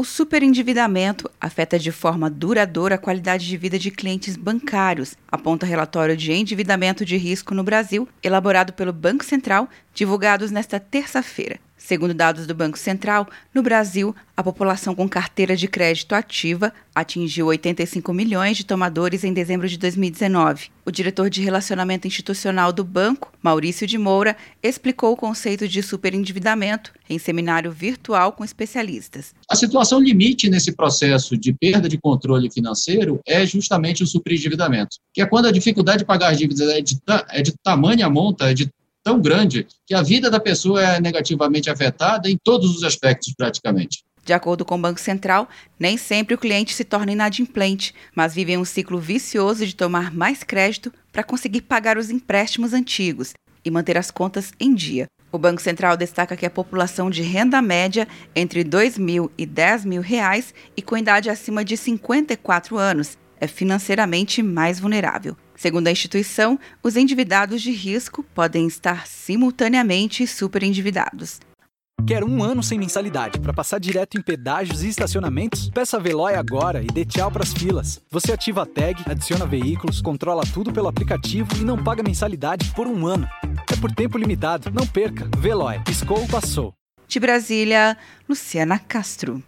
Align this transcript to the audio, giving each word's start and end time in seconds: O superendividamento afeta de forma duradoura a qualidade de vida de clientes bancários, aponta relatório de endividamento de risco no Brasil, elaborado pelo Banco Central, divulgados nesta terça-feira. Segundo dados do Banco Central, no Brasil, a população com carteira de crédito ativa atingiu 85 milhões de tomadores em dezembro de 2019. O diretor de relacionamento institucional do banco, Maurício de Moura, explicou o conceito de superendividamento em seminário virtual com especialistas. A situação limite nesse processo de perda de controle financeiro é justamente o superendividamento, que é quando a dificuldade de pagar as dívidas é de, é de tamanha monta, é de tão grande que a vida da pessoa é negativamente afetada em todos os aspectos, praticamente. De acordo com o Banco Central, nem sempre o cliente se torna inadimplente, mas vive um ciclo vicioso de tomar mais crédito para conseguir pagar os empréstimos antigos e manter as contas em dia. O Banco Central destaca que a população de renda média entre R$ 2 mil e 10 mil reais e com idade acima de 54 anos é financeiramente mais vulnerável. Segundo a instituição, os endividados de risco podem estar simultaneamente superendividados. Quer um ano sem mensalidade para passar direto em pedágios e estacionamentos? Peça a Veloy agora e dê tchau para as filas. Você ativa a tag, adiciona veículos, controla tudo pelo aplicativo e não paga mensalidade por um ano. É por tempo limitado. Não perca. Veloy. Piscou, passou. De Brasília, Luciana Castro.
O 0.00 0.04
superendividamento 0.04 1.30
afeta 1.38 1.78
de 1.78 1.92
forma 1.92 2.30
duradoura 2.30 2.94
a 2.94 2.98
qualidade 2.98 3.46
de 3.46 3.54
vida 3.58 3.78
de 3.78 3.90
clientes 3.90 4.34
bancários, 4.34 5.14
aponta 5.30 5.66
relatório 5.66 6.16
de 6.16 6.32
endividamento 6.32 7.04
de 7.04 7.18
risco 7.18 7.54
no 7.54 7.62
Brasil, 7.62 8.08
elaborado 8.22 8.72
pelo 8.72 8.94
Banco 8.94 9.22
Central, 9.22 9.68
divulgados 9.92 10.50
nesta 10.50 10.80
terça-feira. 10.80 11.60
Segundo 11.80 12.12
dados 12.12 12.46
do 12.46 12.54
Banco 12.54 12.78
Central, 12.78 13.26
no 13.54 13.62
Brasil, 13.62 14.14
a 14.36 14.42
população 14.42 14.94
com 14.94 15.08
carteira 15.08 15.56
de 15.56 15.66
crédito 15.66 16.14
ativa 16.14 16.72
atingiu 16.94 17.46
85 17.46 18.12
milhões 18.12 18.58
de 18.58 18.66
tomadores 18.66 19.24
em 19.24 19.32
dezembro 19.32 19.66
de 19.66 19.78
2019. 19.78 20.68
O 20.84 20.90
diretor 20.90 21.30
de 21.30 21.40
relacionamento 21.40 22.06
institucional 22.06 22.70
do 22.70 22.84
banco, 22.84 23.32
Maurício 23.42 23.86
de 23.86 23.96
Moura, 23.96 24.36
explicou 24.62 25.12
o 25.12 25.16
conceito 25.16 25.66
de 25.66 25.82
superendividamento 25.82 26.92
em 27.08 27.18
seminário 27.18 27.72
virtual 27.72 28.32
com 28.32 28.44
especialistas. 28.44 29.34
A 29.50 29.56
situação 29.56 30.00
limite 30.00 30.50
nesse 30.50 30.72
processo 30.72 31.36
de 31.36 31.52
perda 31.54 31.88
de 31.88 31.96
controle 31.96 32.50
financeiro 32.50 33.20
é 33.26 33.44
justamente 33.46 34.02
o 34.02 34.06
superendividamento, 34.06 34.98
que 35.14 35.22
é 35.22 35.26
quando 35.26 35.46
a 35.46 35.52
dificuldade 35.52 36.00
de 36.00 36.04
pagar 36.04 36.30
as 36.30 36.38
dívidas 36.38 36.68
é 36.68 36.80
de, 36.82 36.98
é 37.30 37.42
de 37.42 37.54
tamanha 37.64 38.08
monta, 38.10 38.50
é 38.50 38.54
de 38.54 38.70
tão 39.02 39.20
grande 39.20 39.66
que 39.86 39.94
a 39.94 40.02
vida 40.02 40.30
da 40.30 40.40
pessoa 40.40 40.82
é 40.82 41.00
negativamente 41.00 41.70
afetada 41.70 42.28
em 42.28 42.36
todos 42.42 42.76
os 42.76 42.84
aspectos, 42.84 43.34
praticamente. 43.36 44.04
De 44.24 44.32
acordo 44.32 44.64
com 44.64 44.76
o 44.76 44.80
Banco 44.80 45.00
Central, 45.00 45.48
nem 45.78 45.96
sempre 45.96 46.34
o 46.34 46.38
cliente 46.38 46.74
se 46.74 46.84
torna 46.84 47.12
inadimplente, 47.12 47.94
mas 48.14 48.34
vive 48.34 48.56
um 48.56 48.64
ciclo 48.64 48.98
vicioso 48.98 49.66
de 49.66 49.74
tomar 49.74 50.12
mais 50.12 50.44
crédito 50.44 50.92
para 51.10 51.24
conseguir 51.24 51.62
pagar 51.62 51.96
os 51.96 52.10
empréstimos 52.10 52.72
antigos 52.72 53.32
e 53.64 53.70
manter 53.70 53.96
as 53.96 54.10
contas 54.10 54.52
em 54.60 54.74
dia. 54.74 55.06
O 55.32 55.38
Banco 55.38 55.62
Central 55.62 55.96
destaca 55.96 56.36
que 56.36 56.44
a 56.44 56.50
população 56.50 57.08
de 57.08 57.22
renda 57.22 57.62
média 57.62 58.06
entre 58.34 58.60
R$ 58.60 58.64
2 58.64 58.98
mil 58.98 59.30
e 59.38 59.46
10 59.46 59.84
mil 59.84 60.02
reais 60.02 60.52
e 60.76 60.82
com 60.82 60.96
idade 60.96 61.30
acima 61.30 61.64
de 61.64 61.76
54 61.76 62.76
anos 62.76 63.16
é 63.40 63.46
financeiramente 63.46 64.42
mais 64.42 64.78
vulnerável. 64.78 65.36
Segundo 65.56 65.88
a 65.88 65.90
instituição, 65.90 66.58
os 66.82 66.96
endividados 66.96 67.62
de 67.62 67.70
risco 67.70 68.22
podem 68.34 68.66
estar 68.66 69.06
simultaneamente 69.06 70.26
superendividados. 70.26 71.40
Quer 72.06 72.24
um 72.24 72.42
ano 72.42 72.62
sem 72.62 72.78
mensalidade 72.78 73.38
para 73.38 73.52
passar 73.52 73.78
direto 73.78 74.16
em 74.16 74.22
pedágios 74.22 74.82
e 74.82 74.88
estacionamentos? 74.88 75.70
Peça 75.70 75.96
a 75.96 76.00
Veloy 76.00 76.34
agora 76.34 76.82
e 76.82 76.86
dê 76.86 77.04
tchau 77.04 77.30
para 77.30 77.42
as 77.42 77.52
filas. 77.52 78.00
Você 78.10 78.32
ativa 78.32 78.62
a 78.62 78.66
tag, 78.66 79.02
adiciona 79.06 79.46
veículos, 79.46 80.00
controla 80.00 80.42
tudo 80.52 80.72
pelo 80.72 80.88
aplicativo 80.88 81.48
e 81.56 81.64
não 81.64 81.82
paga 81.82 82.02
mensalidade 82.02 82.72
por 82.74 82.86
um 82.86 83.06
ano. 83.06 83.28
É 83.70 83.76
por 83.76 83.92
tempo 83.92 84.18
limitado. 84.18 84.70
Não 84.70 84.86
perca. 84.86 85.28
Veloy. 85.38 85.78
Piscou, 85.84 86.26
passou. 86.26 86.74
De 87.06 87.20
Brasília, 87.20 87.96
Luciana 88.28 88.78
Castro. 88.78 89.42